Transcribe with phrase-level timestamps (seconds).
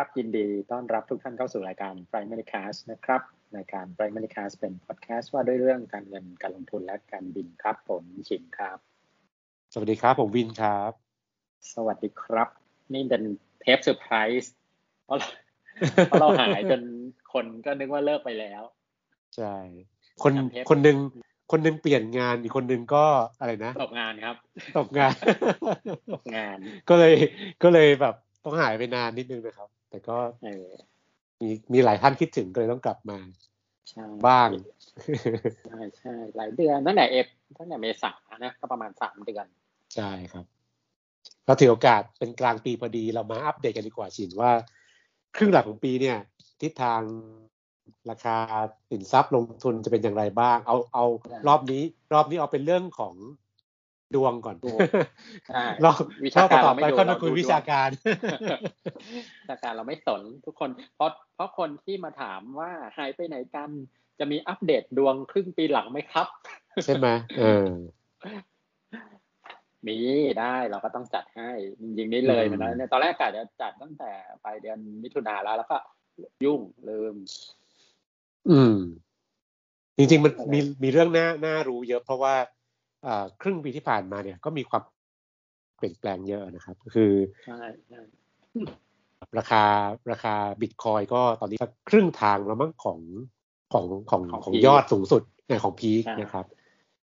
[0.00, 3.20] ครับ ยินดีต้อนรับทุกท่านเข้าสู่รายการ Primary Cast นะครับ
[3.56, 8.78] รายการ Primary Cast เป็นพอดแคสต์ว่าด้วยเรื่องการเงินการลงทุนและการบินครับ ผมชินครับ
[9.72, 10.92] สวัสดีครับ ผมวินครับ
[11.74, 12.48] สวัสดีครับ
[12.92, 13.22] นี่เป็น
[13.60, 14.52] เทปเซอร์ไพรส์
[15.04, 15.18] เพราะ
[16.06, 16.82] เพราะเราหายจน
[17.32, 18.62] คนก็นึกว่าเลิกไปแล้ว
[19.36, 19.54] ใช่
[20.22, 20.32] คน
[20.70, 20.96] คนหนึ่ง
[21.50, 23.04] คนหนึ่งเปลี่ยนงานอีกคนหนึ่งก็
[23.40, 24.36] อะไรนะตกงานครับ
[24.78, 25.14] ตกงาน
[26.14, 26.58] ตกงาน
[26.88, 27.14] ก็เลย
[27.62, 30.68] ก็เลยแบบต้องหายไปนานนิดนึงนะครับ แต่ก็เออ
[31.40, 33.18] มีมีหลายท่านคิดถึงก็เลยต้องกลับมา
[33.90, 34.48] ใช่บ้าง
[35.68, 37.26] ใช่ใช่หลายเดือนตั้งแต่เอฟ
[37.58, 38.12] ตั้งแต่เมษา
[38.44, 39.46] นะก็ประมาณสามเดือน
[39.94, 40.44] ใช่ครับ
[41.46, 44.50] เราถือโอกาสเป็นกลางปีพอดีเรามาอัปเดตกันดีกว่าชินว่า
[45.36, 46.18] ครึ่งหลังของปีเนี่ย
[46.60, 47.00] ทิศทาง
[48.10, 48.36] ราคา
[48.90, 51.04] สินทรัพย์ลงทุนจะเป็นอย่างไรบ้าง เอาเอา
[51.48, 53.14] รอบนี้ รอบนี้เอาเป็นเรื่องของ
[54.14, 54.78] ดวงก่อนดวง
[55.48, 57.88] ใช่รอบวิชาการต่อเราไม่ไปดูก็เรามาคุยดูวิชาการ
[59.40, 63.70] วิชาการเราไม่สนทุกคน เพราะเพราะคนที่มาถามว่าหายไปไหนกัน
[64.18, 66.26] จะมีอัปเดตดวงครึ่งปีหลังไหมครับ
[66.84, 67.68] ใช่ไหมเออ
[69.86, 69.96] มี
[70.40, 74.10] ได้เราก็ต้องจัดให้จริงๆนี่เลยอืมมันนะเนี่ยตอนแรกกะจะจัดตั้งแต่
[74.44, 75.76] ปลายเดือนมิถุนาแล้วแล้วก็
[76.44, 77.14] ยุ่งลืม
[78.50, 78.76] อืม
[79.96, 82.57] จริงๆมันอะไรมีมีเรื่องน่าน่ารู้เยอะเพราะว่าอ่า
[83.42, 84.82] ครึ่งปีที่ผ่านมาเนี่ยก็มีความ
[85.76, 87.12] เปลี่ยนแปลงเยอะนะครับ คือ
[87.46, 88.00] ใช่ใช่
[89.38, 89.64] ราคา
[90.10, 92.98] ราคาบิตคอยก็ตอนนี้สักครึ่งทางแล้วมั้งของ
[93.72, 96.46] ของของของยอดสูงสุดเนี่ยของพีคนะครับ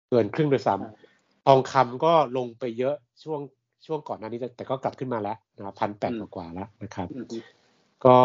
[0.09, 3.39] เกินครึ่งโดยซ้ำทองคำก็ลงไปเยอะช่วง
[3.85, 7.25] ช่วงก่อนหน้านี้แต่แต่ก็กลับขึ้นมาแล้วนะครับพันแปดกว่าๆแล้วนะครับอืม
[8.05, 8.19] ก็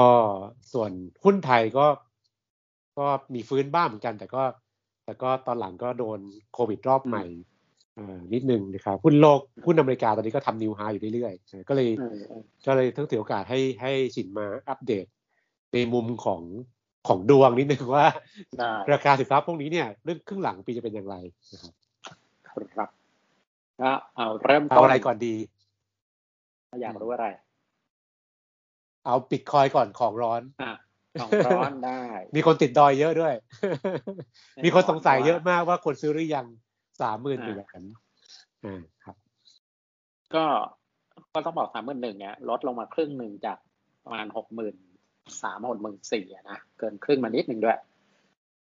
[0.72, 0.91] ส่วน
[1.24, 1.86] หุ้นไทยก็
[2.98, 4.42] ก็มีฟื้นบ้างเหมือนกัน แต่ก็
[5.04, 6.19] แต่ก็ตอนหลังก็โดน
[6.52, 7.52] โควิดรอบใหม่เอ่อ
[8.32, 15.06] นิดนึงนะครับหุ้นโลกหุ้นอเมริกาตอนนี้ก็ทำนิวไฮอยู่เรื่อยๆก็เลยเออเออก็เลยต้องถือโอกาสให้ให้สินมาอัปเดต
[15.72, 16.42] ในมุมของ
[17.08, 18.06] ของดวงนิดนึงว่า
[18.58, 21.16] ได้ราคาสินทรัพย์พวกนี้เนี่ยเรื่องครึ่งหลังปีจะเป็นอย่างไร
[21.52, 21.72] นะครับ
[22.75, 22.88] ครับ
[23.81, 25.34] ก็เอาเริ่มเอาต้นอะไรก่อนดี
[26.82, 27.26] อยากรู้อะไร
[29.04, 30.72] เอาบิตคอยก่อนของร้อนอะ
[31.20, 32.00] ของร้อนได้
[32.36, 33.34] มีคนติดดอยเยอะด้วย
[34.64, 36.47] มีคนสงสัยเยอะมากว่าคนซื้อหรือยัง
[37.00, 37.82] สามหมื่นเหรียญ
[38.64, 39.16] อ่าครับ
[40.34, 40.44] ก็
[41.34, 43.58] ก็ต้องบอกสามหมื่นหนึ่งเนี่ยลดลงมาครึ่งหนึ่งจาก
[44.04, 44.75] ประมาณหกหมื่น
[45.42, 47.78] สามหกหมื่นสี่นะเกินครึ่งมานิดหนึ่งด้วย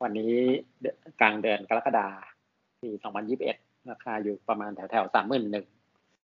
[0.03, 0.33] วันนี้
[0.81, 2.07] เดือนกลางเดือนกรกฎา
[2.81, 3.57] ปีสองพันยิบเอ็ด
[3.91, 5.67] ราคาอยู่ประมาณแถวแถวสามหมื่นหนึ่ง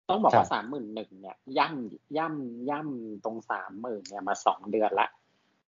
[0.09, 5.09] ต้องบอกครัว่าบสามหมื่นหนึ่งเนี่ย ย่ำย่ำย่ำตรงสามหมื่นเนี่ยมาสองเดือนละ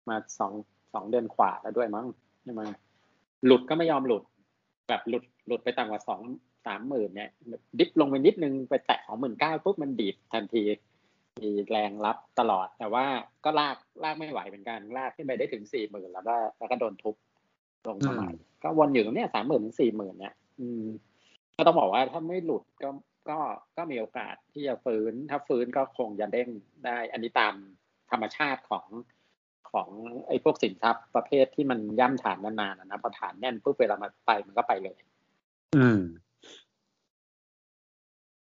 [0.08, 0.52] มาสอง
[0.94, 2.06] สองเดือนขวาแล้วด้วยมั้ง
[2.42, 2.62] ใช่ไหม
[3.46, 4.22] หลุดก็ไม่ยอมหลุด
[4.88, 6.20] แบบหลุดหลุดไปต่ำกว่าสอง
[6.66, 7.30] สามหมื่นเนี่ย
[7.78, 10.62] ดิฟลงไปนิดนึงไปแตะสองหมื่นเก้าปุ๊บมันดีดทันที
[11.40, 13.04] มีแรงรับตลอด แต่ว่า
[13.44, 17.14] ก็ลากลากไม่ไหวเหมือนกัน ลากขึ้นไปได้ถึงสี่หมื่นแล้วก็แล้วก็โดนทุบ
[17.86, 18.30] ลงมาใหม่
[18.62, 20.84] ก็วนอยู่ตรงเนี้ยสามหมื่นถึงสี่หมื่นเนี่ยอืม
[21.56, 22.88] ก็ต้องบอกว่าถ้าไม่หลุดก็
[23.30, 23.38] ก็
[23.76, 26.48] ก็มีโอกาสที่จะฟื้น ถ้าฟื้นก็คงจะเด้ง
[26.84, 27.54] ได้ อันนี้ตาม
[28.10, 28.86] ธรรมชาติของ
[29.74, 29.88] ของ
[30.28, 34.98] ไอ้พวกสินทรัพย์ประเภทที่มันย่ำฐานนานๆอะนะพอฐานแน่นปุ๊บเวลามันไปมันก็ไปเลย
[35.76, 36.00] อืม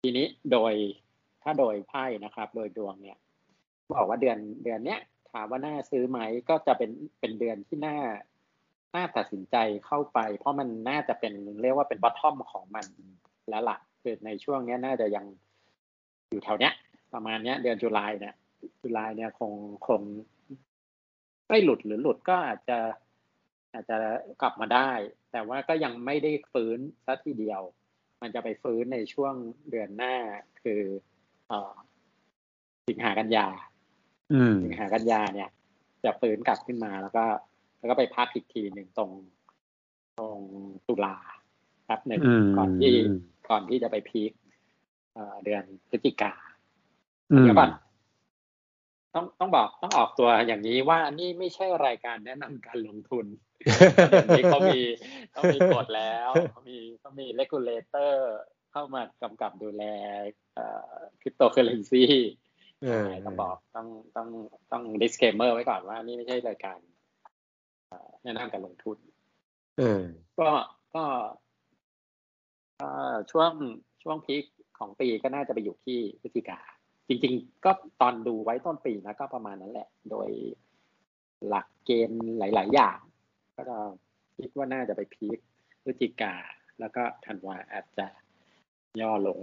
[0.02, 0.74] ทีนี้โดย
[1.44, 3.18] ถ้าโดยไพ่นะครับ โดยดวงเนี่ย
[3.94, 5.00] บอกว่าเดือนเดือนเนี้ย
[5.32, 7.98] ถามว่าน่าซื้อไหมก็จะเป็นเป็นเดือนที่น่า
[8.96, 9.56] น่าตัดสินใจ
[9.86, 12.86] เข้าไป เพราะมันน่าจะเป็นเรียกว่าเป็นบอททอมของมัน
[13.50, 15.26] แล้วล่ะคือในช่วงเนี้ยน่าจะยัง
[16.30, 16.74] อยู่แถวเนี้ย
[17.14, 18.36] ประมาณเนี้ย เดือนจุลายเนี่ย
[18.82, 19.54] จุลายเนี่ยคง
[19.88, 20.02] คง
[21.54, 22.80] ไม่หลุดหรือหลุดก็อาจจะ
[23.74, 23.98] อาจจะ
[24.42, 24.92] กลับมาได้
[25.32, 27.62] แต่ว่าก็ยังไม่ได้ฟื้นสัทีเดียว
[28.22, 29.34] มันจะไปฟื้นในช่วง
[29.70, 30.16] เดือนหน้า
[30.64, 30.82] คือ
[31.48, 31.74] เอ่อ
[32.88, 33.48] สิงหากันยา
[34.34, 35.50] อืมสิงหากันยาเนี่ย
[36.04, 37.26] จะฟื้นกลับขึ้นมาแล้วก็
[37.78, 39.12] แล้วก็ไปพักอีกทีหนึ่งตรง
[40.18, 40.40] ตรง
[40.88, 41.16] ตุลา
[41.86, 42.94] แป๊บหนึ่งอืมก่อนที่
[43.50, 44.32] ก่อนที่จะไปพีค
[45.14, 46.34] เอ่อเดือนพฤศจิกา
[47.32, 47.70] อืมเดี๋ยวก่อน
[49.16, 53.26] ต้องต้องบอกต้องออกตัวอย่างนี้ว่านี่ไม่ใช่รายการแนะนำการลงทุน
[54.12, 54.80] เดี๋ยวนี้เขามี
[55.32, 58.36] เขามีกฎแล้วเขามีเขามี regulator
[58.72, 59.84] เข้ามากำกับดูแล
[60.56, 62.04] เอ่อคริปโตเคอเรนซี
[62.82, 64.30] เออต้องบอกต้องต้อง
[64.72, 66.80] ต้อง disclaimer ไว้ก่อนว่านี่ไม่ใช่รายการ
[67.88, 68.98] เอ่อแนะนำการลงทุน
[69.78, 70.04] เออ
[70.40, 70.50] ก็
[70.96, 71.04] ก็
[72.78, 73.52] เอ่อช่วง
[74.04, 74.44] ช่วง peak
[74.80, 76.60] ของปีก็น่าจะไปอยู่ที่พฤศจิกา
[77.08, 77.72] จริง ๆ ก็
[78.02, 80.30] ตอนดูไว้ต้นปีนะก็ประมาณนั้นแหละ โดย
[81.48, 82.98] หลักเกณฑ์หลาย ๆ อย่าง
[83.56, 83.78] ก็จะ
[84.38, 85.40] คิดว่าน่าจะไปพีค
[85.84, 86.34] พฤศจิกา
[86.80, 88.08] แล้วก็ธันวาอาจจะ
[89.02, 89.40] ย่อลง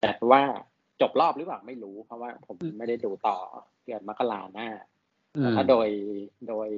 [0.00, 0.42] แต่ว่า
[1.00, 3.36] จบรอบหรือเปล่าไม่รู้ เพราะว่าผมไม่ได้ดูต่อ
[3.84, 4.68] เดือนมกราหน้า
[5.38, 5.88] แต่ถ้าโดย
[6.48, 6.70] โดย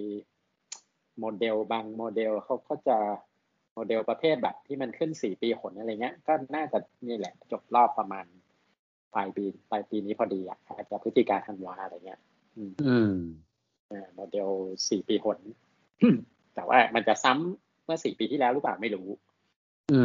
[1.18, 2.98] โมเดลบางโมเดลเขาก็จะ
[3.74, 6.78] โมเดลประเภทแบบที่มันขึ้นสี่ปีหนอะไรเงี้ย ก็น่าจะ
[7.08, 8.24] นี่แหละ จบรอบประมาณ
[9.14, 12.20] ปลายปีปลายปีนี้พอดีอะอาจจะพฤศจิกาธันวาอะไรเงี้ย
[12.56, 13.12] อืม
[14.14, 14.50] โมเดล
[14.90, 15.38] สี่ปีหน
[16.54, 19.08] แต่ว่ามันจะซ้ำเมื่อสี่ปีที่แล้วหรือเปล่าไม่รู้
[19.92, 20.00] อื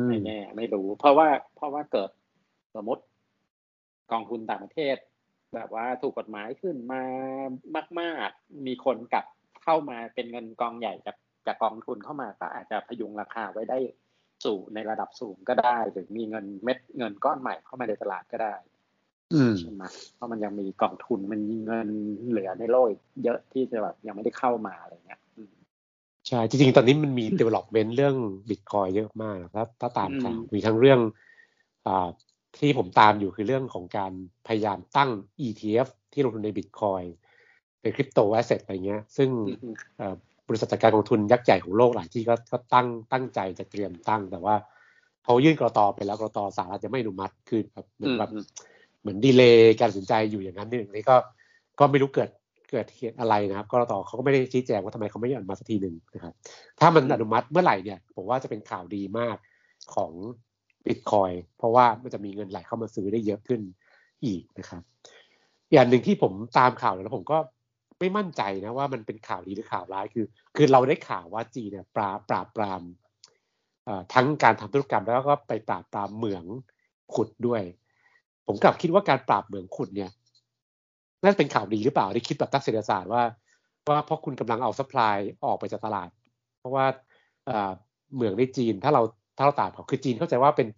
[0.00, 2.10] มไม่แน่ไม่รู้ เพราะว่าเพราะว่าเกิด
[2.74, 3.02] สมมติ
[4.12, 4.96] กองทุนต่างประเทศ
[5.54, 7.02] แบบว่าถูกกฎหมายขึ้นมา
[8.00, 9.24] มาก ๆ มีคนกลับ
[9.64, 11.16] เข้ามาเป็นเงินกองใหญ่จาก
[11.46, 13.78] จากกองทุนเข้ามาก็อาจจะพยุงราคาไว้ได้
[14.44, 18.54] สูงในระดับสูงก็ได้ หรือมีเงินเม็ดเงินก้อนใหม่เข้ามาในตลาดก็ได้
[19.58, 21.88] ใช่ไหมเพราะมันยังมีกองทุนมันมีเงิน
[22.28, 22.86] เหลือในโลก
[23.24, 25.20] เยอะที่จะแบบยังไม่ได้เข้ามาอะไรเงี้ย
[26.28, 28.16] ใช่จริงๆ ตอนนี้มันมี development เรื่อง
[28.50, 31.00] บิตคอยเยอะมากครับถ้าตามข่าวมีทั้งเรื่อง
[31.86, 32.08] อ่า
[32.58, 34.12] ที่ผมตามอยู่คือเรื่องของการ
[34.46, 35.10] พยายามตั้ง
[35.46, 37.02] ETF ที่ลงทุนในบิตคอย
[37.80, 39.28] เป็นคริปโตแอสเซทอะไรเงี้ย ซึ่ง
[40.48, 44.54] บริษัทจัดการกองทุนยักษ์ใหญ่ของโลกหลายที่ก็ก็ตั้งตั้งใจจะเตรียมตั้ง แต่ว่า
[45.24, 48.30] พอยื่นกรตไปแล้วกรตสหรัฐจะไม่อนุมัติคือแบบเหมือนแบบ
[49.00, 51.16] เหมือนดีเลย์การสนใจอยู่อย่างนั้นนี่นี่ก็
[51.78, 52.30] ก็ไม่รู้เกิด
[52.70, 56.32] เกิดเหตุอะไรนะครับกรตเขาก็ไม่ได้ชี้แจงว่าทำไมเขาไม่อนุมัติสักทีหนึ่งนะครับ
[56.80, 59.36] ถ้ามันอนุมัติเมื่อไหร่เนี่ยผมว่าจะเป็นข่าวดีมาก
[59.94, 60.12] ของ
[60.86, 63.60] บิตคอยเพราะว่ามันจะมีเงินไหลเข้ามาซื้อได้เยอะขึ้น
[64.24, 64.82] อีกนะครับ
[65.72, 67.38] อย่างหนึ่งที่ผมตามข่าวแล้วผมก็
[68.04, 72.82] ไม่มั่นใจนะว่ามันเป็นข่าวดีหรือข่าวร้ายคือ คือเราได้ข่าวว่าจีนเนี่ยปราบปราบปราม
[74.14, 76.44] ทั้งการทำธุรกรรมแล้วก็ไปปราบปรามเหมือง
[77.14, 77.62] ขุดด้วย
[78.46, 80.10] ผมกลับคิดว่าการปราบเหมืองขุดเนี่ย
[81.22, 83.22] น่าจะเป็นข่าวดีหรือเปล่าได้คิดแบบหลักเศรษฐศาสตร์ว่า
[83.88, 86.08] ว่าเพราะคุณกำลังเอา supply ออกไปจากตลาด
[86.58, 86.84] เพราะว่า
[88.14, 89.02] เหมืองในจีนถ้าเรา
[89.36, 90.68] ถ้าเราตามเขาคือจีนเข้าใจว่าเป็น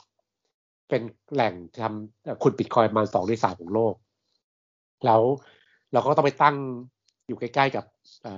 [0.88, 1.02] เป็น
[1.32, 3.94] แหล่งทำขุดบิตคอยมาสองในสามของโลก
[5.06, 5.22] แล้ว
[5.92, 6.56] เราก็ต้องไปตั้ง
[7.28, 7.84] อยู่ใกล้ ๆ กับ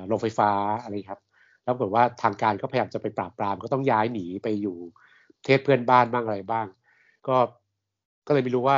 [0.06, 0.50] โรงไฟฟ้า
[0.82, 1.20] อะไรครับ
[1.64, 4.76] แล้วปรากฏว่าทางการก็พยายามจะไปปราบปรามก็ต้องย้ายหนีไปอยู่
[5.44, 6.66] เทศเพื่อนบ้านบ้างอะไรบ้าง
[7.28, 7.36] ก็
[8.26, 8.76] ก็เลยไม่รู้ว่า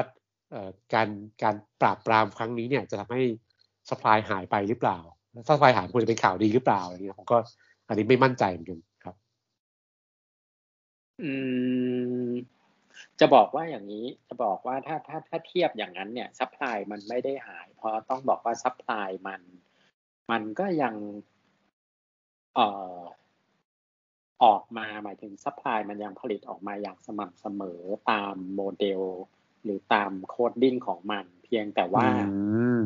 [0.95, 1.09] การ
[1.43, 3.23] การปราบปรามครั้งนี้เนี่ยจะทำให้
[3.91, 4.99] สปายหายไปหรือเปล่า
[5.47, 7.39] ถ้าสปายหายควรจะเป็นข่าวดีหรือเปล่าอะไรเงี้ยผมก็
[7.89, 9.15] อันนี้ไม่มั่นใจเหมือนกันครับ
[11.23, 11.31] อื
[12.31, 12.33] ม
[13.21, 19.41] จะบอกว่าอย่างนี้จะบอกว่าถ้าถ้าถ้าเทียบอย่างนั้นเนี่ย supply มันไม่ได้หาย เพราะต้องบอกว่า supply มัน
[20.31, 20.95] มันก็ยัง
[22.55, 22.99] เอ่อ
[24.45, 27.81] ออกมาหมายถึง supply มันยังผลิตออกมาอย่างสม่ำเสมอ
[28.11, 29.03] ตามโมเดล
[29.65, 32.07] หรือตาม coding ของมัน เพียงแต่ว่า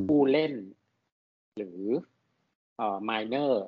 [0.07, 0.55] ผู้เล่น
[1.57, 1.81] หรือ
[2.77, 3.65] เอ่อ miner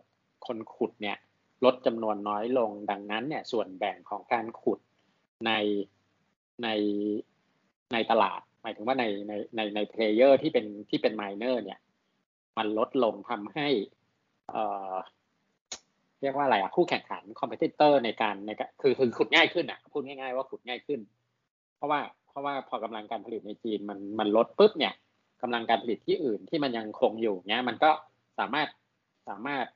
[0.46, 1.18] คนขุดเนี่ย
[1.64, 4.78] ลดจำนวนน้อยลงดังนั้นเนี่ยส่วนแบ่งของการขุด
[5.46, 5.52] ใน
[6.62, 6.68] ใน
[7.92, 11.78] ในตลาด หมายถึงว่าในในในใน player ที่เป็นที่เป็น miner เนี่ย
[12.58, 13.68] มันลดลงทำให้
[16.20, 18.50] เรียกว่าอะไรอะคู่แข่งขัน competitor ในการใน
[18.82, 21.00] คือคือขุดง่ายขึ้นอะพูดง่าย ๆ ว่าขุดง่ายขึ้น
[21.76, 24.94] เพราะว่าเพราะว่าพอกำลังการผลิตในจีนมันมันลดปุ๊บเนี่ย
[25.42, 27.90] กำลังการผลิตที่อื่นที่มันยังคงอยู่เนี้ยมันก็
[28.38, 28.68] สามารถ
[29.28, 29.66] สามารถ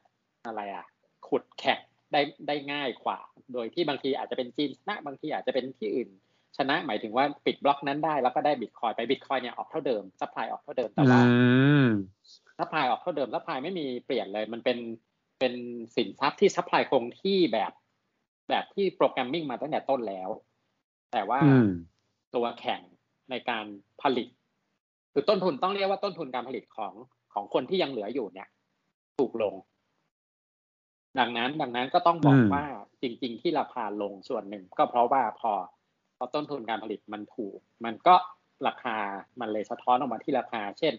[0.46, 0.86] อะไรอะ
[1.28, 1.80] ขุดแข่ง
[2.12, 3.18] ได้ได้ง่ายกว่า
[3.52, 6.08] โดยที่บางทีอาจจะเป็นจีนชนะบางทีอาจจะเป็นที่อื่น
[6.56, 11.20] ชนะหมายถึงว่าปิดบล็อกนั้นได้แล้วก็ได้บิตคอยไปบิตคอยเนี่ยออกเท่าเดิม supply ออกเท่าเดิมแต่ว่า
[12.60, 14.78] supply ออกเท่าเดิม supply ไม่มีเปลี่ยนเลย มันเป็น
[15.38, 15.54] เป็น
[15.96, 17.72] สินทรัพย์ที่ supply คงที่แบบ
[18.48, 20.28] แบบที่ programming มาตั้งแต่ต้นแล้ว
[21.12, 21.40] แต่ว่า
[22.34, 22.80] ตัวแข่ง
[23.30, 23.64] ในการ
[24.02, 24.28] ผลิต
[25.12, 26.92] คือต้นทุนต้องเรียกว่าต้นทุนการผลิตของ
[27.34, 28.48] ของคนที่ยังเหลืออยู่เนี่ย
[29.18, 29.54] ถูกลง
[31.18, 32.64] ดังนั้นดังนั้นก็ต้องบอกว่า
[33.02, 35.52] จริง ๆ ที่ราคาลงส่วนหนึ่ง ก็เพราะว่าพอ
[36.16, 38.14] พอต้นทุนการผลิตมันถูก มันก็
[38.66, 38.96] ราคา
[39.40, 40.94] มันเลยสะท้อนออกมาที่ราคา เช่น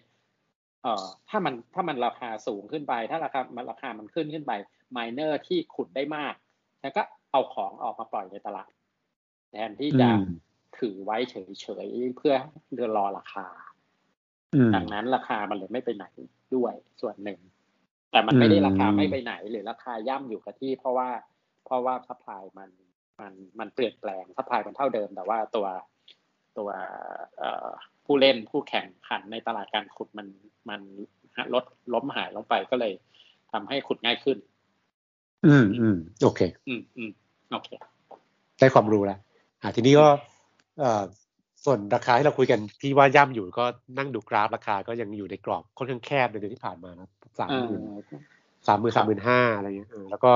[0.82, 4.52] เอ่อถ้ามันถ้ามันราคาสูงขึ้นไป ถ้าราคามันราคามันขึ้นขึ้นไป
[4.96, 6.34] มายเนอร์ที่ขุดได้มาก
[6.82, 8.70] แล้วก็เอาของออกมาปล่อยในตลาด
[9.50, 10.08] แทนที่จะ
[10.78, 12.34] ถือไว้เฉยๆเพื่อ
[12.74, 13.46] เดือรอราคา
[14.74, 16.06] ดังนั้นราคามันเลยไม่ไปไหน
[16.54, 17.40] ด้วยส่วนหนึ่ง
[18.10, 21.08] แต่มันไม่ได้ราคาไม่ไปไหน หรือราคาย่ำอยู่กับที่ เพราะว่า
[21.64, 22.70] เพราะว่า supply มัน
[23.20, 25.66] มันมันเปลี่ยนแปลง supply มันเท่าเดิม แต่ว่าตัว
[26.58, 26.68] ตัว
[28.06, 30.26] ผู้เล่นผู้แข่งขันในตลาดการขุดมัน
[30.68, 30.80] มัน
[31.54, 32.92] ลดล้มหายลงไปก็เลย
[33.52, 34.38] ทำให้ขุดง่ายขึ้น
[35.46, 37.10] อืมอืมโอเค อืมอืม
[37.52, 37.68] โอเค
[38.58, 39.18] ได้ความรู้แล้ว
[39.62, 40.06] อ่าทีนี้ก็
[40.80, 41.02] เอ่อ
[41.64, 43.64] ส่วนราคาที่เราคุยกันพี่ว่าย่ำอยู่ก็
[43.98, 47.80] นั่งดูกราฟราคาก็ยังอยู่ในกรอบค่อนข้างแคบในเดือนที่ผ่านมานะสามหมื่น
[48.68, 50.32] สามหมื่นสามหมื่นห้าอะไรเงี้ยแล้วก็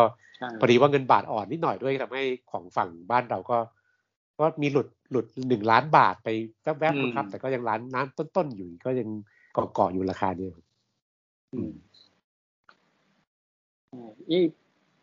[0.61, 3.59] พอดีว่าเงินบาทอ่อนนิดหน่อยด้วยทำให้ของฝั่งบ้านเราก็
[4.39, 6.29] ก็มีหลุดหลุดหนึ่งล้านบาทไป
[6.63, 9.09] แวบๆนะครับ แต่ก็ยังล้านน้ำต้นๆอยู่ก็ยัง
[9.53, 10.55] เกาะๆอยู่ราคาเดียว
[14.31, 14.39] อี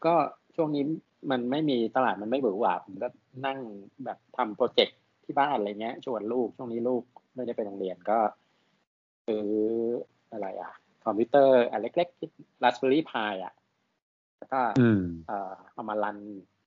[0.06, 0.14] ก็
[0.56, 0.84] ช่วงนี้
[1.32, 3.08] มันไม่มีตลาดมันไม่เบื่อหวาผมก็
[3.46, 3.58] นั่ง
[4.06, 7.04] แบบทำ project ที่บ้านอะไรเงี้ยชวนลูกช่วงนี้ลูก
[7.36, 8.20] ไม่ได้ไปโรงเรียนก็
[9.28, 9.48] ซื้อ
[10.32, 10.72] อะไรอะ
[11.06, 12.30] คอมพิวเตอร์อันเล็กๆที่
[12.64, 13.54] Raspberry Pi อะ
[14.38, 14.62] แล้วก็
[15.28, 16.18] เอ่อเอามา run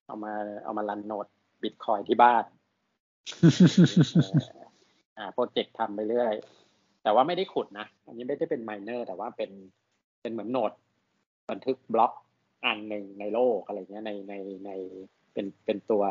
[0.06, 0.32] เอามา
[0.64, 1.26] เอามา run node
[1.62, 2.44] Bitcoin ที่บ้าน
[5.18, 6.34] อ่าโปรเจกต์ทำไปเรื่อย
[7.02, 9.50] แต่ว่าไม่ได้ขุดนะ อันนี้ไม่ได้เป็น miner แต่ว่าเป็น
[10.20, 10.72] เป็นเหมือน node
[11.50, 12.12] บันทึกบล็อก
[12.66, 14.34] อันหนึ่งในโลกอะไรเงี้ยในใน
[14.66, 14.70] ใน
[15.32, 16.04] เป็นเป็นตัว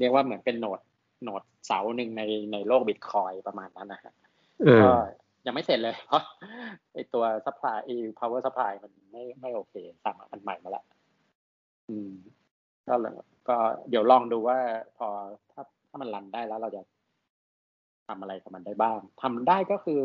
[0.00, 0.80] เรียกว่าเหมือนเป็น node
[1.24, 4.14] node เสาหนึ่งในในโลกบิตคอยประมาณนั้นนะฮะ
[4.82, 4.90] ก็
[5.46, 6.22] ยังไม่เสร็จเลยเพราะ
[6.92, 10.84] ไอตัว supply ไอpower supply มันไม่ไม่โอเคสั่งอันใหม่มาละ
[11.88, 12.10] อืม
[12.86, 12.94] ก็
[13.50, 13.58] ก็
[13.90, 14.58] เดี๋ยวลองดูว่า
[14.96, 15.08] พอ
[15.52, 16.82] ถ้าถ้ามัน run ได้แล้วเราจะ
[18.08, 20.02] ทำอะไรกับมันได้บ้างทำได้ก็คือ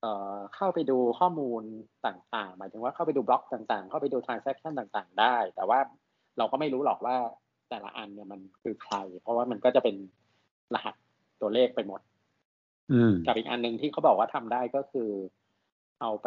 [0.00, 1.62] เอ่อเข้าไปดูข้อมูล
[2.06, 5.78] ต่างๆ หมายถึงว่าเข้าไปดูบล็อกต่างๆ เข้าไปดู transaction ต่างๆ ได้ แต่ว่า
[6.38, 7.16] เราก็ไม่รู้หรอกว่า
[7.70, 9.96] แต่ละอันเนี่ยมันคือใคร เพราะว่ามันก็จะเป็น
[10.74, 10.94] รหัส
[11.40, 12.00] ตัวเลขไปหมด
[13.26, 15.10] กับอีกอันหนึ่งที่เขาบอกว่าทำได้ก็คือ
[16.00, 16.26] เอาไป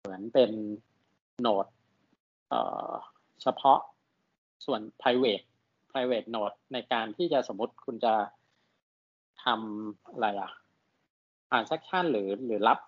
[0.00, 0.50] เหมือนเป็น
[1.40, 1.66] โนด
[2.48, 2.90] เอ่อ
[3.42, 3.78] เฉพาะ
[4.64, 5.44] ส่วน private
[5.90, 8.14] private node ในการที่จะสมมติคุณจะ
[9.44, 10.50] ทำอะไรอะ
[11.48, 12.78] transaction หรือหรือรับ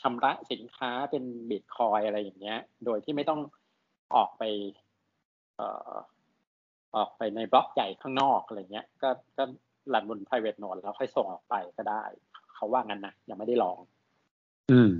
[0.00, 3.40] ชำระสินค้าเป็นบิตคอยอะไรอย่างเงี้ย โดยที่ไม่ต้อง
[4.14, 4.42] ออกไป
[5.56, 5.92] เอ่อ
[6.96, 9.44] ออกไปในบล็อกใหญ่ข้างนอกอะไรเงี้ย ก็ก็
[9.94, 12.04] รันบน private node แล้วค่อยส่งออกไปก็ได้
[12.54, 13.78] เขาว่างั้นนะยังไม่ได้ลอง
[14.70, 14.92] อืม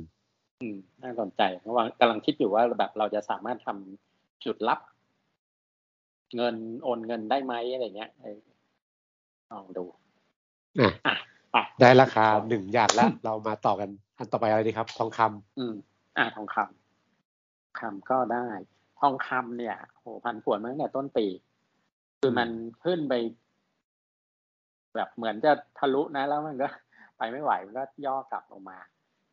[0.61, 4.14] อืม น่าสนใจเพราะว่ากำลังคิดอยู่ว่าแบบเราจะสามารถทำ
[4.45, 4.81] จุดรับ
[6.37, 8.11] เงินโอนเงินได้ไหมอะไรเงี้ย
[9.53, 15.75] ลองดูอะได้ราคาหนึ่งอย่างแล้ว เรามาต่อกัน อันต่อไปอะไรดีครับ ทองคำอืม
[16.17, 18.49] อ่าทองคำคำก็ได้
[19.01, 21.27] ทองคำเนี่ยโหพันผวนมาตั้งแต่ต้นปี
[22.21, 22.49] คือมัน
[22.85, 23.15] ขึ้นไป
[24.95, 26.69] แบบเหมือนจะทะลุนะ แล้วมันก็
[27.19, 28.79] ไปไม่ไหวมันก็ย่อกลับลงมา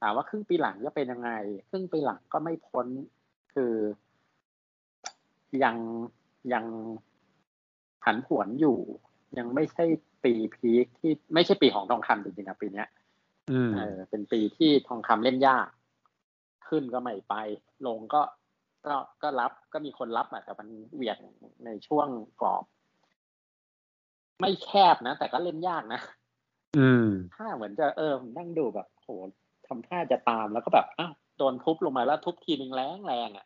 [0.01, 1.31] ถามว่าครึ่งปีหลังจะเป็นยังไง
[1.69, 2.87] ครึ่งปีหลังก็ไม่พ้น
[3.53, 3.73] คือ
[5.63, 5.75] ยัง
[6.53, 6.65] ยัง
[8.03, 8.77] ผันผวนอยู่
[9.37, 9.85] ยังไม่ใช่
[10.23, 12.87] ปีพีคที่ไม่ใช่ปีของทองคำจริงๆนะปีเนี้ย
[13.75, 15.67] เออเป็นปีที่ทองคำเล่นยาก
[16.67, 17.35] ขึ้นก็ไม่ไป
[17.87, 18.21] ลงก็
[18.87, 21.17] ก็ก็รับก็มีคนรับอะแต่มันเหวี่ยง
[21.65, 22.07] ในช่วง
[22.41, 22.63] กรอบ
[24.39, 26.01] ไม่แคบนะ แต่ก็เล่นยากนะ
[26.77, 29.07] อืมถ้าเหมือนจะเออนั่งดูแบบโห
[29.67, 33.45] ทำท่าจะตามแล้วก็แบบอ้าวโดนทุบลงมาแล้วทุบทีนึงแรงแรงอะ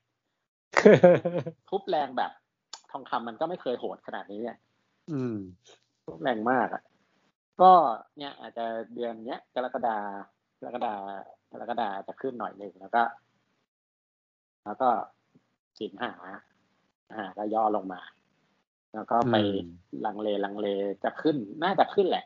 [1.69, 2.31] ทุบแรงแบบ
[2.91, 4.57] ทองคำมันก็ไม่เคยโหดขนาดนี้เนี่ย
[5.11, 5.37] อืม
[6.23, 6.83] แรงมากอะ
[7.61, 7.71] ก็
[8.17, 9.97] เนี่ย อาจจะเดือนเนี้ยกรกฎา
[10.59, 10.93] กรกฎา
[11.51, 13.03] กรกฎาจะขึ้นหน่อยหนึ่งแล้วก็
[14.65, 14.89] แล้วก็
[15.79, 16.13] สินหา
[17.13, 18.01] อ่าก็ย่อลงมา
[18.93, 19.35] แล้วก็ไป
[20.05, 20.67] ลังเลลังเล
[21.03, 22.25] จะขึ้น น่าจะขึ้นแหละ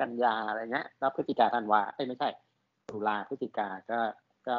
[0.00, 2.28] กันยาอะไรเงี้ย แล้วพฤศจิกาธันวาเอ้ยไม่ใช่
[2.90, 4.00] ตุลาพฤศจิกาก็
[4.48, 4.56] ก็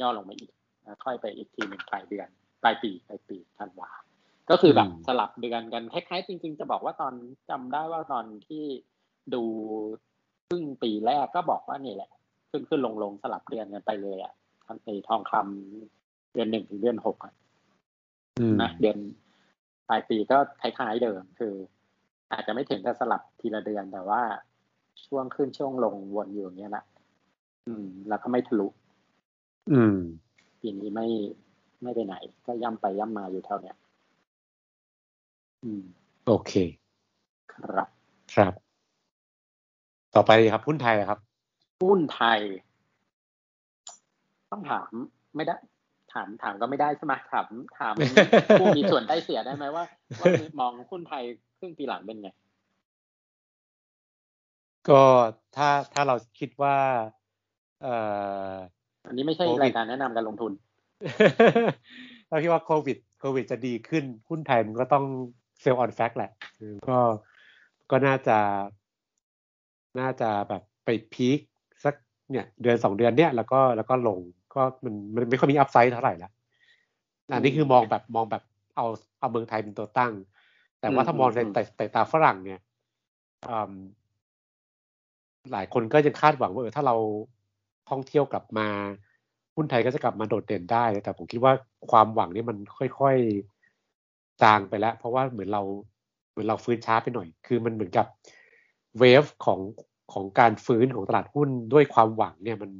[0.00, 0.65] ย่อลงมาอีกแล้ว
[1.04, 2.28] ค่อยไปอีกทีหนึ่งปลายเดือน
[2.62, 3.90] ปลายปีปลายปีธันวา
[4.50, 7.14] ก็คือแบบสลับเดือนกันคล้ายๆจริง ๆ จะบอกว่าตอน
[7.50, 8.64] จำได้ว่าตอนที่
[9.34, 9.42] ดู
[10.46, 12.10] ครึ่งปีแรกก็บอกว่านี่แหละ
[12.50, 14.34] ขึ้นขึ้นลงลงสลับเดือนกันไปเลยอะ
[14.86, 17.16] ในทองคำเดือนหนึ่งถึงเดือนหก
[18.62, 18.98] นะเดือน
[19.88, 21.54] ปลายปีก็คล้ายๆเดิมคือ
[22.32, 24.22] อาจจะไม่ถึงกับสลับทีละเดือนแต่ว่า
[25.06, 26.84] ช่วงขึ้นช่วงลงวนอยู่อย่างเงี้ยละ
[27.66, 28.66] อืม แล้วก็ไม่ทะลุ
[29.72, 29.98] อืม
[30.60, 31.06] ปีนี้ไม่
[31.82, 32.14] ไม่ไปไหน
[32.46, 33.76] ก็ย่ำไปย่ำมาอยู่เท่าเนี้ย
[36.26, 36.52] โอเค
[37.52, 37.88] ครับ
[38.34, 38.52] ครับ
[40.14, 41.18] ต่อไปครับหุ้นไทยครับ
[41.84, 42.40] หุ้นไทย
[44.50, 44.90] ต้องถาม
[45.36, 45.56] ไม่ได้
[46.12, 47.46] ถามถามก็ไม่ได้ใช่ไหมถาม
[47.78, 47.94] ถาม
[48.60, 49.84] ผู้มีส่วนได้เสียได้ไหมว่า
[50.20, 50.26] ว่า
[50.60, 51.22] มองหุ้นไทย
[51.58, 52.30] ครึ่งปีหลังเป็นไง
[54.88, 55.02] ก็
[55.56, 56.76] ถ้าถ้าเราคิดว่า
[57.82, 57.94] เอ่
[58.52, 58.54] อ
[59.06, 60.52] อันนี้ไม่ใช่รายการแนะนำการลงทุน
[62.28, 65.04] เราคิดว่าโควิดโควิดจะดีขึ้นหุ้นไทยมันก็ต้อง
[65.60, 66.30] sell on fact แหละ
[66.88, 66.98] ก็
[67.90, 68.38] ก็น่าจะ
[70.00, 71.40] น่าจะแบบไป peak
[71.84, 71.94] สัก
[72.30, 74.18] เนี่ยเดือนสองเดือนเนี่ยแล้วก็แล้วก็ลง
[74.54, 76.30] ก็มันมันไม่ค่อยมี upside เท่าไหร่ละ
[77.32, 78.42] อันนี้คือมองแบบมองแบบ
[78.76, 78.86] เอา
[79.20, 80.12] เอาเมืองไทยเป็นตัวตั้ง
[80.80, 82.60] แต่ว่าถ้ามองในแต่แต่ตาฝรั่งเนี่ย
[85.52, 86.96] หลายคนก็ยังคาดหวังว่าเออถ้าเรา
[87.90, 88.68] ท่องเที่ยวกลับมา
[89.56, 91.52] หุ้นไทยก็จะกลับมาโดดเด่นได้ แต่ผมคิดว่า
[91.90, 92.56] ความหวังนี้มัน
[93.00, 93.16] ค่อย
[94.42, 95.62] จางไปแล้ว เพราะว่าเหมือนเรา
[96.30, 98.06] เหมือนเราฟื้นช้าไปหน่อย คือมันเหมือนกับ
[98.98, 99.60] เวฟของ
[100.12, 102.70] ของการฟื้นของตลาดหุ้นด้วยความหวังเนี่ยมัน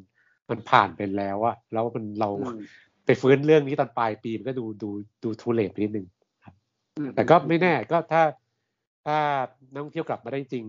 [0.51, 2.61] มันผ่านไปแล้วอะแล้วมันเราอืม
[3.07, 4.91] ไปฟื้นเรื่องนี้ตอนปลายปีมันก็ดูดู
[5.25, 6.07] ดูทูเลตไปนิดนึง
[6.97, 8.23] อืมแต่ก็ไม่แน่ก็ถ้า
[9.07, 9.17] ถ้า
[9.73, 10.65] นักท่องเที่ยวกลับมาได้จริง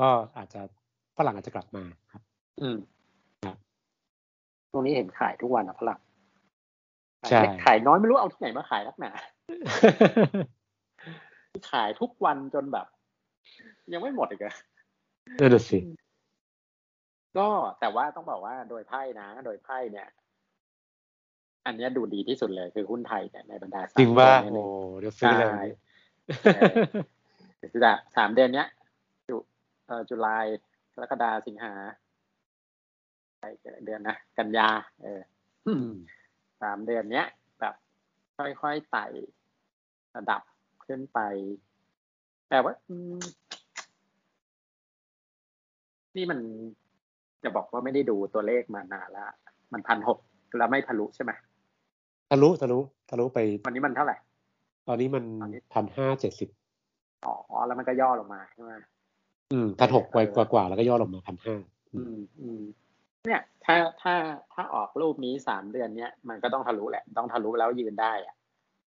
[0.00, 0.60] ก็อาจจะ
[1.16, 2.22] ฝรั่งอาจจะกลับมาครับ
[2.60, 2.93] อืมครับ
[4.74, 6.00] ตรงนี้เห็นขายทุกวันนะฝรั่ง
[7.30, 9.12] ใช่ขายน้อยไม่รู้เอาที่ไหนมาขายนักหนา
[11.70, 12.86] ขายทุกวันจนแบบ
[13.92, 14.54] ยังไม่หมดอีกอะ
[15.40, 15.78] นั่นนะสิ
[17.38, 17.48] ก็
[17.80, 20.08] แต่ว่าต้องบอกว่าโดยไพ่นะ โดยไพ่เนี่ย
[21.66, 24.66] อันเนี้ยดูดีที่สุดเลยคือหุ้นไทยเนี่ยในบรรดาสมจริงว่าตัวโอ้เนี่ย
[25.00, 25.64] เดี๋ยวซื้อเลยใช่
[26.54, 28.68] เออคือจะสามเดือนเนี้ย
[29.28, 29.36] จุ
[29.86, 30.44] เอ่อจุลาย
[30.94, 31.72] กรกฎาสิงหา
[32.03, 32.03] ไป
[33.84, 34.68] เดือนนะกันยา
[35.02, 35.20] เออ
[35.66, 35.88] อืม
[36.62, 37.26] สามเดือนเนี้ย
[37.60, 37.74] แบบ
[38.62, 39.04] ค่อยๆไต่
[40.16, 40.42] ระดับ
[40.86, 41.18] ขึ้นไป
[42.48, 43.20] แต่ว่าอืม
[46.16, 46.38] นี่มัน
[47.44, 49.26] จะบอกว่าไม่ได้ดูตัวเลขมานานละ
[49.72, 50.18] มันพันหก
[50.58, 51.32] แล้วไม่ทะลุใช่ไหม
[52.30, 52.78] ทะลุทะลุ
[53.10, 54.16] ทะลุไปวันนี้มันเท่าไหร่
[54.88, 56.48] ตอนนี้มันตอนนี้พันห้าเจ็ดสิบ
[57.24, 58.72] อ๋อแล้วมันก็ย่อลงมาใช่ไหม
[59.52, 61.56] อืมพันหกเออกว่ากว่าแล้วก็ย่อลงมาพันห้า
[61.94, 62.62] อืมอืม
[63.26, 64.14] เนี่ยถ้าถ้า
[64.54, 68.34] ถ้าออกรูปนี้สามเดือนเนี้ยมันก็ต้องทะลุแหละ ต้องทะลุแล้วยืนได้อะ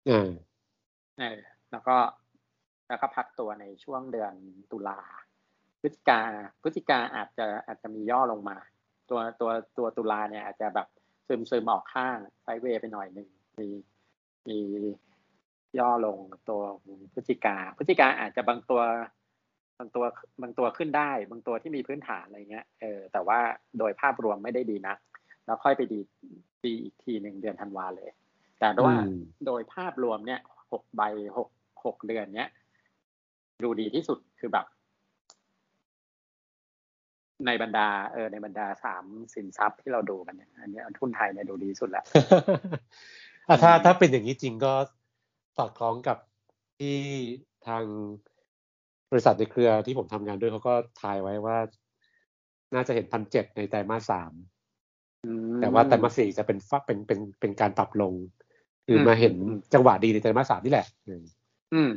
[0.10, 0.30] อ่า
[1.20, 1.40] เออ
[1.72, 1.96] แล้วก็
[2.88, 4.34] แล้วก็พักตัวในช่วงเดือน
[4.72, 5.00] ตุลา
[5.82, 6.22] พฤศจิกา
[6.62, 8.58] พฤศจิกาอาจจะอาจจะมีย่อลงมา
[9.10, 10.88] ตัวตัวตัวตุลาเนี่ยอาจจะแบบ
[11.28, 13.30] ซึมซึมออกข้างไซด์เวย์ไปหน่อยหนึ่ง
[13.60, 13.70] มี
[14.50, 14.60] มี
[15.80, 16.18] ย่อลง
[16.50, 16.62] ตัว
[17.14, 18.82] พฤศจิกาพฤศจิกาอาจจะบางตัว
[19.80, 20.06] บางตัว
[20.42, 23.40] บางตัวขึ้นได้ บางตัวที่มีพื้นฐานอะไรเงี้ยเออแต่ว่า
[23.80, 24.98] โดยภาพรวมไม่ได้ดีนัก
[25.46, 26.00] แล้วค่อยไปดี
[26.64, 28.10] ดีอีกทีหนึ่งเดือนธันวาเลย
[28.60, 30.40] แต่ว่าอืมโดยภาพรวมเนี่ย
[30.72, 31.02] หกใบ
[31.38, 31.50] หก
[31.86, 32.50] หกเดือนเนี้ย
[33.64, 34.66] ดูดีที่สุดคือแบบ
[37.46, 42.06] ในบรรดาเออในบรรดาสามสินทรัพย์ที่เราดูกันเนี่ยอันเนี้ยทุนไทยเนี่ยดูดีสุดแล้ว
[43.48, 44.74] อะถ้าถ้าเป็นอย่างนี้จริงก็
[45.58, 46.18] สอดคล้องกับ
[46.78, 46.98] ที่
[47.68, 47.84] ทาง
[49.12, 51.58] บริษัทในเครือที่ผมทำงานด้วยเขาก็ทายไว้ว่า
[52.74, 54.32] น่าจะเห็นพันเจ็ดในไตรมาสสาม
[55.26, 58.14] อืมแต่ว่าไตรมาสสี่จะเป็นฟักเป็นเป็นเป็นการปรับลง
[58.86, 61.24] คือมมาเห็นอืมจังหวะดีในไตรมาสสามนี่แหละ อืม
[61.74, 61.92] อืม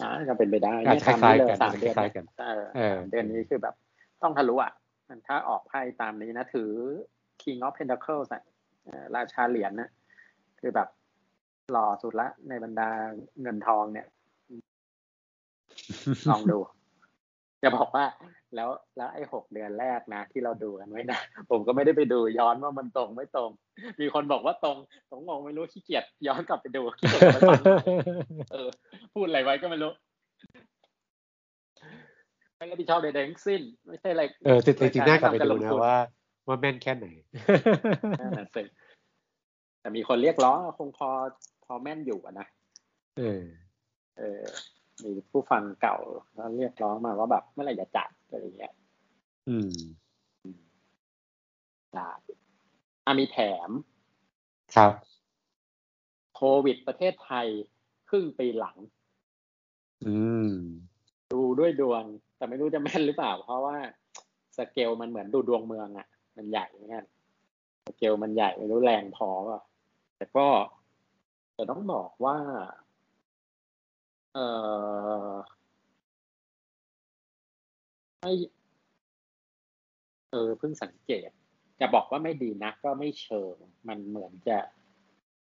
[0.00, 3.74] อ่าก็เป็นไปได้อาจจะคล้ายๆกันสามเดือนคล้ายๆกันเออเออสามเดือนนี้คือแบบ
[4.22, 4.72] ต้องทะลุอะ
[5.08, 6.70] มันถ้าออกไพ่ตามนี้นะถือ
[7.42, 8.42] King of Pentacles อะ
[8.84, 9.90] เอ่อราชาเหรียญนะ
[10.60, 10.88] คือแบบ
[11.72, 12.90] หล่อสุดละในบรรดา
[13.40, 14.06] เงินทองเนี่ย
[16.30, 16.58] ลองดู
[17.62, 18.04] จะบอกว่า
[18.54, 21.20] แล้วแล้วไอ้หกเดือนแรกนะ ที่เราดูกันไว้นะ
[21.50, 23.50] ผมก็ไม่ได้ไปดูย้อนว่ามันตรงไม่ตรง
[24.00, 24.76] มีคนบอกว่าตรง
[25.10, 27.84] ผมงงไม่รู้ขี้เกียจย้อนกลับไปดูขี้เกียจกลับไปฟังใหม่
[28.52, 28.68] เออ
[29.14, 29.92] พูดอะไรไว้ก็ไม่รู้
[32.56, 35.96] ไม่รับผิดชอบใดๆทั้งสิ้น ไม่ใช่อะไรเออจริงจริงๆน่ากลับไปดูรยนะกรว่า
[36.48, 37.06] ว่าแม่นแค่ไหน
[38.20, 38.62] นั่นน่ะสิ
[39.80, 41.08] แต่มีคนเรียกร้องคงพอ
[41.64, 42.46] พอแม่นอยู่อะนะ
[43.18, 43.42] เออ
[44.18, 44.42] เออ
[45.02, 45.96] มีผู้ฟังเก่า
[46.34, 48.74] แล้วเรียกร้องมาว่าแบบเมื่อไหร่จะจัดอะไรอย่างเงี้ย
[49.48, 49.72] อืม
[51.94, 52.10] ได้
[53.06, 53.70] อะมีแถม
[54.74, 54.92] ครับ
[56.34, 57.46] โควิดประเทศไทย
[58.08, 58.76] ครึ่งปีหลัง
[60.04, 60.14] อื
[60.48, 60.50] ม
[61.32, 62.04] ดูด้วยดวง
[62.36, 63.76] แต่ไม่รู้จะแม่นหรือเปล่า เพราะว่า
[64.56, 67.06] สเกลมันเหมือนดูดวงเมืองอะ่ะ มันใหญ่เหมือนกัน
[67.86, 69.62] สเกลมันใหญ่ไม่รู้แรงพอเปล่ะ
[70.16, 70.46] แต่ก็
[71.54, 72.36] แต่ต้องบอกว่า
[74.34, 74.38] เอ
[75.30, 75.32] อ
[78.20, 78.32] ไม่
[80.30, 81.30] เออเพิ่งสังเกต
[81.80, 83.54] จะบอกว่าไม่ดีนักก็ไม่เชิง
[83.88, 84.58] มันเหมือนจะ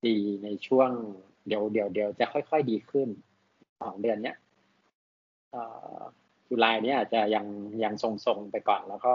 [0.06, 0.90] ดีในช่วง
[1.46, 3.08] เดี๋ยวเดี๋ยวเดี๋ยวจะค่อยๆดีขึ้น
[3.80, 4.36] สองเดือนเนี้ย
[5.50, 5.62] เอ่
[5.96, 6.00] อ
[6.48, 7.46] จุลายเนี้อาจจะยัง
[7.84, 9.14] ยังทรงๆไปก่อนแล้วก็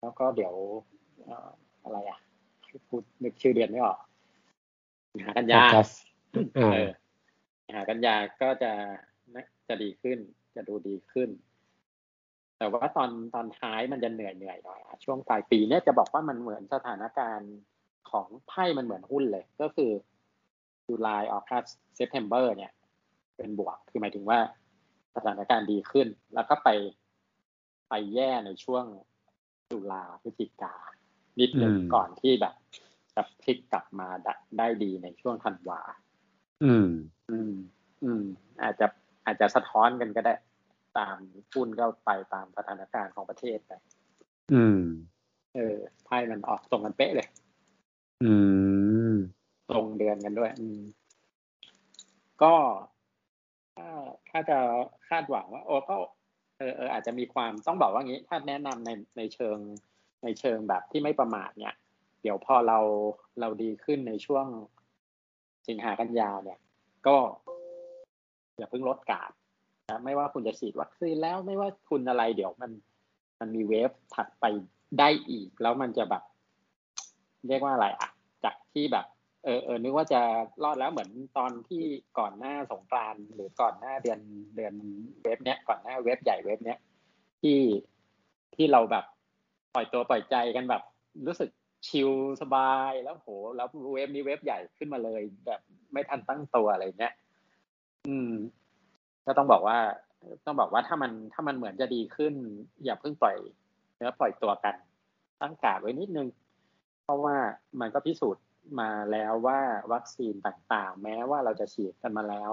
[0.00, 0.54] แล้วก็เดี๋ยว
[1.24, 1.50] เอ่อ
[1.82, 2.18] อะไรอะ
[2.88, 3.98] พูดนึกชื่อเดือนไม่ออก
[5.24, 5.94] หากันยา August
[6.58, 6.90] อ่าเออ
[7.74, 8.72] หากันยาก็จะ
[9.34, 10.18] นะจะดีขึ้น
[10.56, 11.30] จะดูดีขึ้น
[12.58, 17.54] แต่ว่าตอนตอนท้ายมันจะเหนื่อยเหนื่อยหน่อยอะช่วงปลายปีเนี้ยจะบอกว่ามันเหมือนสถานการณ์
[18.10, 19.90] ของไพ่มันเหมือนหุ้นเลย ก็คือ
[20.86, 22.72] จุลายออกัสSeptember เนี่ย
[23.36, 24.38] เป็นบวกคือหมายถึงว่า
[25.16, 26.68] สถานการณ์ดีขึ้น แล้วก็ไป
[27.88, 28.84] ไปแย่ในช่วง
[29.70, 30.74] ตุลาพฤศจิกา
[31.40, 32.54] นิดหนึ่งอืมก่อนที่แบบ
[33.14, 35.80] จะพลิกกลับมาได้ได้ดีในช่วงธันวา
[36.64, 36.88] อืม
[37.32, 37.54] อืม
[38.04, 38.22] อืม
[38.62, 38.86] อาจจะ
[39.26, 40.34] อาจจะสะท้อนกันก็ได้
[40.98, 41.16] ตาม
[41.52, 43.72] หุ้นก็ไปตามสถานการณ์ของประเทศไป
[44.54, 44.80] อืม
[45.54, 47.28] เออไพ่มันออกตรงกันเป๊ะเลย
[48.24, 48.32] อื
[49.12, 49.14] ม
[49.70, 50.80] ตรงเดือนกันด้วย อืม
[52.42, 52.54] ก็
[53.76, 53.88] ถ้า
[54.30, 54.58] ถ้าจะ
[55.08, 55.96] คาดหวังว่า โอ้ก็
[56.58, 59.56] เออเอออาจจะมีความต้องบอกว่างี้ ถ้าแนะนำในในเชิง
[60.24, 61.74] ในเชิงแบบที่ไม่ประมาทเนี่ย
[62.22, 62.78] เดี๋ยวพอเรา
[63.40, 64.46] เราดีขึ้นในช่วง
[65.68, 66.58] สิงหากันยาเนี่ย
[67.06, 67.16] ก็
[68.56, 69.30] อย่าเพิ่งลดการ
[69.88, 72.70] นะไม่ว่าคุณจะฉีดวัคซีนแล้วไม่ว่าคุณอะไรเดี๋ยวมัน
[73.40, 74.44] มันมีเวฟถัดไป
[74.98, 76.22] ได้อีก แล้วมันจะแบบ
[77.48, 78.10] เรียกว่าอะไรอะ
[78.44, 79.06] จากที่แบบ
[79.44, 80.20] เออเออนึกว่าจะ
[80.64, 81.82] รอดแล้วเหมือนตอนที่
[82.18, 84.20] ก่อนหน้าสงกรานหรือก่อนหน้าเดือน
[84.56, 84.74] เดือน
[85.22, 86.78] เว็บเนี้ยก่อนหน้าเว็บใหญ่เว็บเนี้ย
[87.42, 87.58] ที่
[88.54, 89.04] ที่เราแบบ
[89.74, 90.82] ปล่อยตัวปล่อยใจกันแบบ
[91.26, 91.48] รู้สึก
[91.86, 92.10] ชิล
[92.42, 95.60] สบายแล้วโหแล้วเว็บนี้เว็บใหญ่ขึ้นมาเลย แบบ
[95.92, 97.14] ไม่ทันตั้งตัวอะไรเงี้ย
[98.08, 98.32] อืม
[99.26, 99.78] ก็ต้องบอกว่า
[100.46, 102.34] ต้องบอกว่าถ้ามันถ้ามันเหมือนจะดีขึ้น
[102.84, 103.36] อย่าเพิ่งปล่อย
[103.96, 104.74] เนื้อปล่อยตัวกัน
[105.40, 106.28] ตั้งกาดไว้นิดนึง
[107.02, 107.36] เพราะว่า
[107.80, 108.44] มันก็พิสูจน์
[108.80, 109.60] มาแล้วว่า
[109.92, 112.52] วัคซีนต่างๆ แม้ว่าเราจะฉีดกันมาแล้ว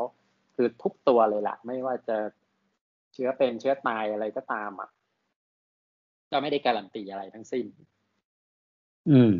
[0.56, 2.18] คือทุกตัวเลยละไม่ว่าจะ
[3.14, 4.90] เชื้อเป็นเชื้อตายอะไรก็ตามอะ
[6.32, 7.66] ก็ไม่ได้การันตีอะไรทั้งสิ้น
[9.10, 9.34] อืม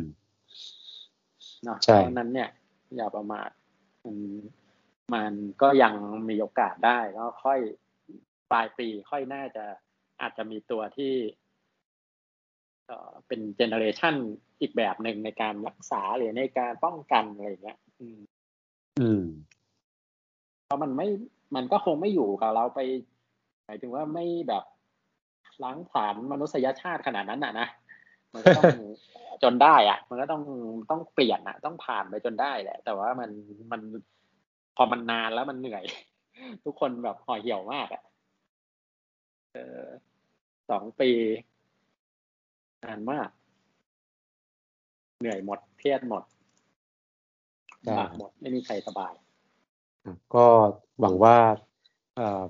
[1.64, 2.48] เนาะใช่เพราะฉะนั้นเนี่ย
[2.96, 3.50] อย่าประมาท
[4.04, 4.16] มัน
[5.14, 5.94] มันก็ยัง
[6.28, 7.60] มีโอกาสได้ก็ค่อย
[8.50, 9.64] ปลายปีค่อยน่าจะ
[10.20, 11.14] อาจจะมีตัวที่
[12.86, 14.14] เอ่อเป็นเจเนอเรชัน
[14.60, 18.20] อีกแบบหนึ่งในการรักษาหรือในการป้องกันอะไรอย่างเงี้ย อืม
[19.00, 19.24] อืม
[20.64, 21.08] เพราะมันไม่
[21.56, 22.80] มันก็คงไม่อยู่กับเราไป
[23.64, 24.64] หมายถึงว่าไม่แบบ
[25.62, 27.68] ล้างผลาญมนุษยชาติขนาดนั้นน่ะนะ
[28.34, 28.68] มันก็ต้อง
[29.42, 30.42] จนได้อะมันก็ต้อง
[30.90, 33.30] ต้องเปลี่ยนอะต้องผ่านไปจนได้แหละ แต่ว่ามัน
[33.72, 33.80] มัน
[34.76, 35.84] พอมันนานแล้วมันเหนื่อย
[36.64, 38.02] ทุกคนแบบห่อเหี่ยวมากอะ
[39.54, 39.84] เออ
[40.70, 41.10] สองปี
[42.84, 43.28] นานมาก
[45.20, 46.22] เหนื่อยหมดเครียดหมด
[47.82, 49.12] ใช่บากหมดไม่มีใครสบาย
[50.04, 50.44] ครับก็
[51.00, 51.36] หวังว่า
[52.16, 52.42] เอ่อ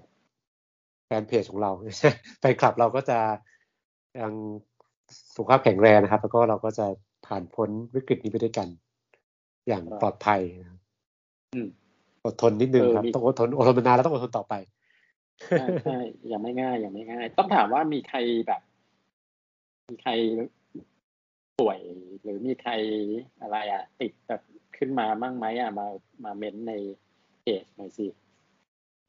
[1.07, 1.71] แฟนเพจของเรา
[2.39, 3.19] แฟนคลับเราก็จะ
[4.21, 4.33] ยัง
[5.41, 6.87] สุขภาพแข็งแรงนะครับ แล้วก็เราก็จะ
[7.27, 8.69] ผ่านพ้นวิกฤตนี้ไปด้วยกัน
[9.69, 10.81] อย่างครับปลอดภัยนะครับ
[11.55, 11.69] อืม
[12.25, 14.55] อดทนนิดนึงเออครับมีต้องอดทนอดทนมานานแล้วต้องอดทนต่อไป
[15.59, 15.99] ใช่ใช่
[16.33, 18.63] ยังไม่ง่ายยังไม่ง่าย ต้องถามว่ามีใครแบบ
[19.91, 20.13] มีใคร
[21.61, 21.79] ป่วย
[22.23, 22.73] หรือมีใคร
[23.41, 24.41] อะไรอะ ติดแบบ
[24.77, 25.87] ขึ้นมาบ้างไหมอะมา
[26.25, 26.73] มาเม้นใน
[27.41, 28.07] เพจหน่อยสิ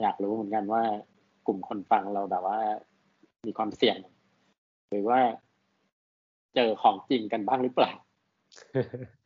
[0.02, 0.84] อยากรู้เหมือนกันว่า
[1.48, 2.60] กลุ่มคนฟังเราแบบว่า
[3.46, 3.98] มีความเสี่ยง
[4.90, 5.20] หรือว่า
[6.56, 7.92] เจอของจริงกันบ้างหรือเปล่า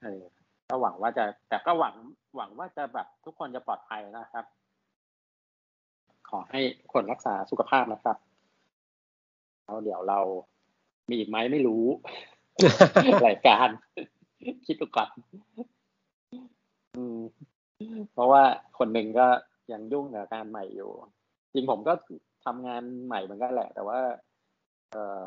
[0.03, 0.23] เออ
[0.69, 1.95] ก็หวังว่าจะ แต่ก็หวัง
[2.35, 4.45] หวังว่าจะแบบทุกคนจะปลอดภัยนะครับ
[6.29, 8.17] ขอให้ทุกคนรักษาสุขภาพนะครับ
[9.63, 10.19] แล้วเดี๋ยวเรา
[11.09, 11.83] มีอีกไหมไม่รู้
[13.27, 13.67] รายการ
[14.65, 15.09] คิดดูก่อน
[16.95, 17.19] อืม
[18.13, 18.43] เพราะว่า
[18.77, 19.27] คนหนึ่งก็
[19.71, 20.91] ยังยุ่งกับการใหม่อยู่
[21.53, 21.93] จริงผมก็
[22.45, 23.99] ทำงานใหม่เหมือนกันแหละ แต่ว่า
[24.91, 25.19] เออ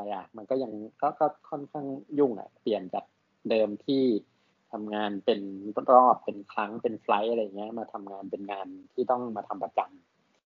[0.00, 1.86] อะไรอะ มันก็ยังก็ก็ค่อนข้าง
[2.18, 3.04] ยุ่งอะ เปลี่ยนจาก
[3.50, 4.02] เดิมที่
[4.72, 5.40] ทำงานเป็น
[5.94, 9.80] รอบเป็นครั้งเป็นไฟลท์อะไรเงี้ย มาทำงานเป็นงานที่ต้องมาทำประจ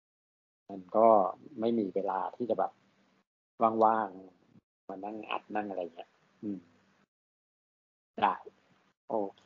[0.01, 1.07] ำมันก็
[1.61, 2.73] ไม่มีเวลาที่จะแบบ
[3.85, 6.11] ว่างๆมานั่งอัดนั่งอะไรเงี้ย
[6.43, 6.59] อืม
[8.23, 8.35] ได้
[9.09, 9.45] โอเค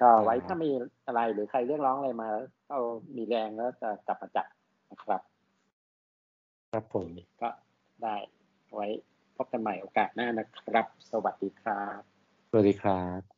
[0.00, 0.70] ก็ไว้ครับถ้ามี
[1.06, 2.28] อะไรหรือใครเรียกร้องอะไรมา
[2.68, 2.80] เอา
[3.16, 4.46] มีแรงแล้วจะกลับมาจัด
[4.90, 5.22] นะครับ
[6.72, 7.06] ครับผม
[7.42, 7.48] ก็
[8.02, 8.16] ได้
[8.76, 8.88] ไว้
[9.36, 12.00] พบกันใหม่โอกาสหน้านะครับ สวัสดีครับ
[12.50, 13.35] สวัสดีครับ